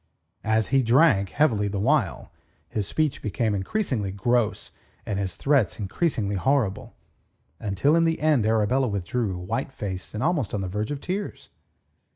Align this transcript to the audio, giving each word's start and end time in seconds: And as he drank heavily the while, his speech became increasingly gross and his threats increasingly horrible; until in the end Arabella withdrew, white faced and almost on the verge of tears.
And 0.43 0.53
as 0.55 0.69
he 0.69 0.81
drank 0.81 1.29
heavily 1.29 1.67
the 1.67 1.77
while, 1.79 2.31
his 2.67 2.87
speech 2.87 3.21
became 3.21 3.53
increasingly 3.53 4.11
gross 4.11 4.71
and 5.05 5.19
his 5.19 5.35
threats 5.35 5.77
increasingly 5.79 6.37
horrible; 6.37 6.95
until 7.59 7.95
in 7.95 8.05
the 8.05 8.19
end 8.19 8.47
Arabella 8.47 8.87
withdrew, 8.87 9.37
white 9.37 9.71
faced 9.71 10.15
and 10.15 10.23
almost 10.23 10.55
on 10.55 10.61
the 10.61 10.67
verge 10.67 10.89
of 10.89 11.01
tears. 11.01 11.49